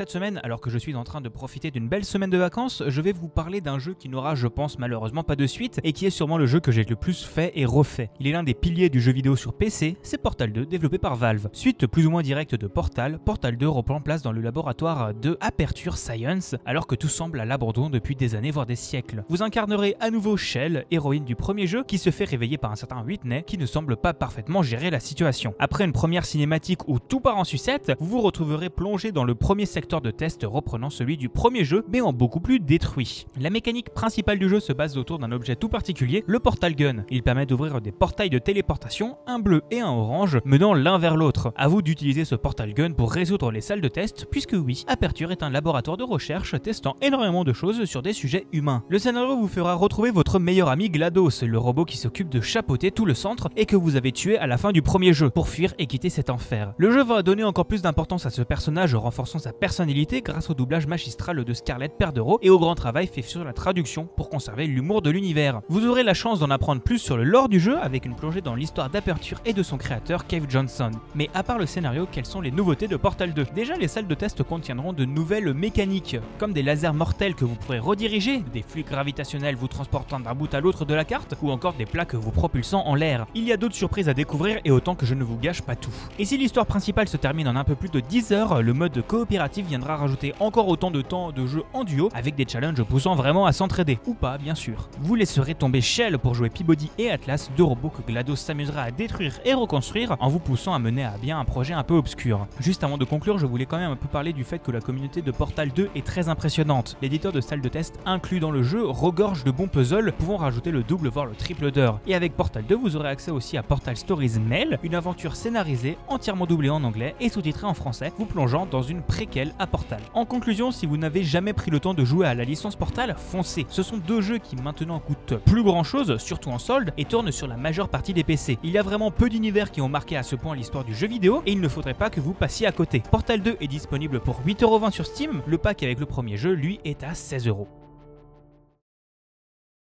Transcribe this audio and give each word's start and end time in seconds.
Cette 0.00 0.08
semaine, 0.08 0.40
alors 0.44 0.62
que 0.62 0.70
je 0.70 0.78
suis 0.78 0.94
en 0.94 1.04
train 1.04 1.20
de 1.20 1.28
profiter 1.28 1.70
d'une 1.70 1.86
belle 1.86 2.06
semaine 2.06 2.30
de 2.30 2.38
vacances, 2.38 2.82
je 2.86 3.02
vais 3.02 3.12
vous 3.12 3.28
parler 3.28 3.60
d'un 3.60 3.78
jeu 3.78 3.92
qui 3.92 4.08
n'aura, 4.08 4.34
je 4.34 4.46
pense, 4.46 4.78
malheureusement 4.78 5.24
pas 5.24 5.36
de 5.36 5.46
suite 5.46 5.78
et 5.84 5.92
qui 5.92 6.06
est 6.06 6.10
sûrement 6.10 6.38
le 6.38 6.46
jeu 6.46 6.58
que 6.58 6.72
j'ai 6.72 6.84
le 6.84 6.96
plus 6.96 7.22
fait 7.22 7.52
et 7.54 7.66
refait. 7.66 8.08
Il 8.18 8.26
est 8.26 8.32
l'un 8.32 8.42
des 8.42 8.54
piliers 8.54 8.88
du 8.88 8.98
jeu 8.98 9.12
vidéo 9.12 9.36
sur 9.36 9.52
PC, 9.52 9.98
c'est 10.02 10.16
Portal 10.16 10.54
2, 10.54 10.64
développé 10.64 10.96
par 10.96 11.16
Valve. 11.16 11.50
Suite 11.52 11.86
plus 11.86 12.06
ou 12.06 12.10
moins 12.10 12.22
directe 12.22 12.54
de 12.54 12.66
Portal, 12.66 13.18
Portal 13.18 13.58
2 13.58 13.68
reprend 13.68 14.00
place 14.00 14.22
dans 14.22 14.32
le 14.32 14.40
laboratoire 14.40 15.12
de 15.12 15.36
Aperture 15.42 15.98
Science, 15.98 16.54
alors 16.64 16.86
que 16.86 16.94
tout 16.94 17.08
semble 17.08 17.38
à 17.38 17.44
l'abandon 17.44 17.90
depuis 17.90 18.16
des 18.16 18.34
années 18.34 18.52
voire 18.52 18.64
des 18.64 18.76
siècles. 18.76 19.24
Vous 19.28 19.42
incarnerez 19.42 19.96
à 20.00 20.08
nouveau 20.08 20.38
Shell, 20.38 20.86
héroïne 20.90 21.26
du 21.26 21.36
premier 21.36 21.66
jeu, 21.66 21.84
qui 21.84 21.98
se 21.98 22.08
fait 22.08 22.24
réveiller 22.24 22.56
par 22.56 22.72
un 22.72 22.76
certain 22.76 23.04
Whitney 23.04 23.44
qui 23.46 23.58
ne 23.58 23.66
semble 23.66 23.98
pas 23.98 24.14
parfaitement 24.14 24.62
gérer 24.62 24.88
la 24.88 24.98
situation. 24.98 25.54
Après 25.58 25.84
une 25.84 25.92
première 25.92 26.24
cinématique 26.24 26.88
où 26.88 26.98
tout 26.98 27.20
part 27.20 27.36
en 27.36 27.44
sucette, 27.44 27.92
vous 28.00 28.06
vous 28.06 28.22
retrouverez 28.22 28.70
plongé 28.70 29.12
dans 29.12 29.24
le 29.24 29.34
premier 29.34 29.66
secteur 29.66 29.89
de 29.98 30.12
test 30.12 30.46
reprenant 30.48 30.90
celui 30.90 31.16
du 31.16 31.28
premier 31.28 31.64
jeu, 31.64 31.84
mais 31.92 32.00
en 32.00 32.12
beaucoup 32.12 32.38
plus 32.38 32.60
détruit. 32.60 33.26
La 33.40 33.50
mécanique 33.50 33.90
principale 33.90 34.38
du 34.38 34.48
jeu 34.48 34.60
se 34.60 34.72
base 34.72 34.96
autour 34.96 35.18
d'un 35.18 35.32
objet 35.32 35.56
tout 35.56 35.68
particulier, 35.68 36.22
le 36.28 36.38
Portal 36.38 36.76
Gun. 36.76 37.04
Il 37.10 37.24
permet 37.24 37.46
d'ouvrir 37.46 37.80
des 37.80 37.90
portails 37.90 38.30
de 38.30 38.38
téléportation, 38.38 39.16
un 39.26 39.40
bleu 39.40 39.62
et 39.72 39.80
un 39.80 39.90
orange, 39.90 40.38
menant 40.44 40.74
l'un 40.74 40.98
vers 40.98 41.16
l'autre. 41.16 41.52
A 41.56 41.66
vous 41.66 41.82
d'utiliser 41.82 42.24
ce 42.24 42.36
Portal 42.36 42.72
Gun 42.72 42.92
pour 42.92 43.10
résoudre 43.10 43.50
les 43.50 43.60
salles 43.60 43.80
de 43.80 43.88
test, 43.88 44.26
puisque 44.30 44.54
oui, 44.54 44.84
Aperture 44.86 45.32
est 45.32 45.42
un 45.42 45.50
laboratoire 45.50 45.96
de 45.96 46.04
recherche 46.04 46.54
testant 46.62 46.94
énormément 47.02 47.42
de 47.42 47.52
choses 47.52 47.84
sur 47.86 48.02
des 48.02 48.12
sujets 48.12 48.46
humains. 48.52 48.84
Le 48.88 49.00
scénario 49.00 49.36
vous 49.36 49.48
fera 49.48 49.74
retrouver 49.74 50.12
votre 50.12 50.38
meilleur 50.38 50.68
ami 50.68 50.88
GLaDOS, 50.88 51.46
le 51.46 51.58
robot 51.58 51.84
qui 51.84 51.96
s'occupe 51.96 52.28
de 52.28 52.40
chapeauter 52.40 52.92
tout 52.92 53.06
le 53.06 53.14
centre 53.14 53.48
et 53.56 53.66
que 53.66 53.76
vous 53.76 53.96
avez 53.96 54.12
tué 54.12 54.38
à 54.38 54.46
la 54.46 54.56
fin 54.56 54.70
du 54.70 54.82
premier 54.82 55.12
jeu, 55.12 55.30
pour 55.30 55.48
fuir 55.48 55.74
et 55.78 55.86
quitter 55.86 56.10
cet 56.10 56.30
enfer. 56.30 56.74
Le 56.76 56.92
jeu 56.92 57.02
va 57.02 57.22
donner 57.22 57.42
encore 57.42 57.66
plus 57.66 57.82
d'importance 57.82 58.26
à 58.26 58.30
ce 58.30 58.42
personnage, 58.42 58.94
renforçant 58.94 59.38
sa 59.38 59.52
personnalité 59.52 59.79
grâce 59.80 60.50
au 60.50 60.54
doublage 60.54 60.86
magistral 60.86 61.42
de 61.42 61.54
Scarlett 61.54 61.92
Perdero 61.96 62.38
et 62.42 62.50
au 62.50 62.58
grand 62.58 62.74
travail 62.74 63.06
fait 63.06 63.22
sur 63.22 63.44
la 63.44 63.52
traduction 63.52 64.06
pour 64.16 64.28
conserver 64.28 64.66
l'humour 64.66 65.00
de 65.00 65.10
l'univers. 65.10 65.62
Vous 65.68 65.86
aurez 65.86 66.02
la 66.02 66.12
chance 66.12 66.38
d'en 66.38 66.50
apprendre 66.50 66.82
plus 66.82 66.98
sur 66.98 67.16
le 67.16 67.24
lore 67.24 67.48
du 67.48 67.58
jeu 67.58 67.78
avec 67.78 68.04
une 68.04 68.14
plongée 68.14 68.42
dans 68.42 68.54
l'histoire 68.54 68.90
d'aperture 68.90 69.40
et 69.46 69.54
de 69.54 69.62
son 69.62 69.78
créateur 69.78 70.26
Cave 70.26 70.46
Johnson. 70.48 70.90
Mais 71.14 71.30
à 71.32 71.42
part 71.42 71.58
le 71.58 71.64
scénario, 71.64 72.06
quelles 72.10 72.26
sont 72.26 72.42
les 72.42 72.50
nouveautés 72.50 72.88
de 72.88 72.96
Portal 72.96 73.32
2 73.32 73.46
Déjà, 73.54 73.76
les 73.76 73.88
salles 73.88 74.06
de 74.06 74.14
test 74.14 74.42
contiendront 74.42 74.92
de 74.92 75.04
nouvelles 75.04 75.54
mécaniques, 75.54 76.18
comme 76.38 76.52
des 76.52 76.62
lasers 76.62 76.92
mortels 76.92 77.34
que 77.34 77.46
vous 77.46 77.54
pourrez 77.54 77.78
rediriger, 77.78 78.42
des 78.52 78.62
fluides 78.62 78.86
gravitationnels 78.86 79.56
vous 79.56 79.68
transportant 79.68 80.20
d'un 80.20 80.34
bout 80.34 80.52
à 80.52 80.60
l'autre 80.60 80.84
de 80.84 80.94
la 80.94 81.04
carte, 81.04 81.34
ou 81.42 81.50
encore 81.50 81.74
des 81.74 81.86
plaques 81.86 82.14
vous 82.14 82.32
propulsant 82.32 82.86
en 82.86 82.94
l'air. 82.94 83.26
Il 83.34 83.44
y 83.44 83.52
a 83.52 83.56
d'autres 83.56 83.74
surprises 83.74 84.08
à 84.08 84.14
découvrir 84.14 84.60
et 84.64 84.70
autant 84.70 84.94
que 84.94 85.06
je 85.06 85.14
ne 85.14 85.24
vous 85.24 85.38
gâche 85.38 85.62
pas 85.62 85.76
tout. 85.76 85.94
Et 86.18 86.24
si 86.24 86.36
l'histoire 86.36 86.66
principale 86.66 87.08
se 87.08 87.16
termine 87.16 87.48
en 87.48 87.56
un 87.56 87.64
peu 87.64 87.74
plus 87.74 87.90
de 87.90 88.00
10 88.00 88.32
heures, 88.32 88.62
le 88.62 88.72
mode 88.72 89.02
coopératif 89.06 89.59
viendra 89.62 89.96
rajouter 89.96 90.34
encore 90.40 90.68
autant 90.68 90.90
de 90.90 91.02
temps 91.02 91.32
de 91.32 91.46
jeu 91.46 91.62
en 91.72 91.84
duo 91.84 92.08
avec 92.14 92.34
des 92.34 92.46
challenges 92.46 92.82
poussant 92.82 93.14
vraiment 93.14 93.46
à 93.46 93.52
s'entraider, 93.52 93.98
ou 94.06 94.14
pas 94.14 94.38
bien 94.38 94.54
sûr. 94.54 94.88
Vous 95.00 95.14
laisserez 95.14 95.54
tomber 95.54 95.80
Shell 95.80 96.18
pour 96.18 96.34
jouer 96.34 96.50
Peabody 96.50 96.90
et 96.98 97.10
Atlas, 97.10 97.50
deux 97.56 97.64
robots 97.64 97.90
que 97.90 98.02
GLaDOS 98.02 98.36
s'amusera 98.36 98.82
à 98.82 98.90
détruire 98.90 99.40
et 99.44 99.54
reconstruire 99.54 100.16
en 100.20 100.28
vous 100.28 100.38
poussant 100.38 100.74
à 100.74 100.78
mener 100.78 101.04
à 101.04 101.16
bien 101.18 101.38
un 101.38 101.44
projet 101.44 101.74
un 101.74 101.82
peu 101.82 101.94
obscur. 101.94 102.46
Juste 102.58 102.84
avant 102.84 102.98
de 102.98 103.04
conclure, 103.04 103.38
je 103.38 103.46
voulais 103.46 103.66
quand 103.66 103.78
même 103.78 103.90
un 103.90 103.96
peu 103.96 104.08
parler 104.08 104.32
du 104.32 104.44
fait 104.44 104.58
que 104.58 104.70
la 104.70 104.80
communauté 104.80 105.22
de 105.22 105.30
Portal 105.30 105.70
2 105.70 105.90
est 105.94 106.06
très 106.06 106.28
impressionnante. 106.28 106.96
L'éditeur 107.02 107.32
de 107.32 107.40
salle 107.40 107.60
de 107.60 107.68
test 107.68 107.98
inclus 108.06 108.40
dans 108.40 108.50
le 108.50 108.62
jeu 108.62 108.86
regorge 108.86 109.44
de 109.44 109.50
bons 109.50 109.68
puzzles 109.68 110.12
pouvant 110.12 110.36
rajouter 110.36 110.70
le 110.70 110.82
double 110.82 111.08
voire 111.08 111.26
le 111.26 111.34
triple 111.34 111.70
d'heures. 111.70 112.00
Et 112.06 112.14
avec 112.14 112.36
Portal 112.36 112.64
2, 112.66 112.74
vous 112.74 112.96
aurez 112.96 113.08
accès 113.08 113.30
aussi 113.30 113.56
à 113.56 113.62
Portal 113.62 113.96
Stories 113.96 114.38
Mail, 114.40 114.78
une 114.82 114.94
aventure 114.94 115.36
scénarisée 115.36 115.96
entièrement 116.08 116.46
doublée 116.46 116.70
en 116.70 116.84
anglais 116.84 117.14
et 117.20 117.28
sous-titrée 117.28 117.66
en 117.66 117.74
français, 117.74 118.12
vous 118.18 118.26
plongeant 118.26 118.66
dans 118.66 118.82
une 118.82 119.02
préquelle 119.02 119.49
à 119.58 119.66
Portal. 119.66 120.00
En 120.14 120.24
conclusion, 120.24 120.70
si 120.70 120.86
vous 120.86 120.96
n'avez 120.96 121.24
jamais 121.24 121.52
pris 121.52 121.70
le 121.70 121.80
temps 121.80 121.94
de 121.94 122.04
jouer 122.04 122.26
à 122.26 122.34
la 122.34 122.44
licence 122.44 122.76
Portal, 122.76 123.14
foncez. 123.18 123.66
Ce 123.68 123.82
sont 123.82 123.98
deux 123.98 124.20
jeux 124.20 124.38
qui 124.38 124.56
maintenant 124.56 125.00
coûtent 125.00 125.34
plus 125.44 125.62
grand 125.62 125.84
chose, 125.84 126.16
surtout 126.18 126.50
en 126.50 126.58
solde, 126.58 126.92
et 126.96 127.04
tournent 127.04 127.32
sur 127.32 127.46
la 127.46 127.56
majeure 127.56 127.88
partie 127.88 128.14
des 128.14 128.24
PC. 128.24 128.58
Il 128.62 128.70
y 128.70 128.78
a 128.78 128.82
vraiment 128.82 129.10
peu 129.10 129.28
d'univers 129.28 129.70
qui 129.70 129.80
ont 129.80 129.88
marqué 129.88 130.16
à 130.16 130.22
ce 130.22 130.36
point 130.36 130.54
l'histoire 130.54 130.84
du 130.84 130.94
jeu 130.94 131.06
vidéo, 131.06 131.42
et 131.46 131.52
il 131.52 131.60
ne 131.60 131.68
faudrait 131.68 131.94
pas 131.94 132.10
que 132.10 132.20
vous 132.20 132.34
passiez 132.34 132.66
à 132.66 132.72
côté. 132.72 133.02
Portal 133.10 133.40
2 133.40 133.56
est 133.60 133.68
disponible 133.68 134.20
pour 134.20 134.40
8,20€ 134.46 134.90
sur 134.90 135.06
Steam, 135.06 135.42
le 135.46 135.58
pack 135.58 135.82
avec 135.82 136.00
le 136.00 136.06
premier 136.06 136.36
jeu, 136.36 136.52
lui, 136.52 136.80
est 136.84 137.02
à 137.02 137.12
16€. 137.12 137.79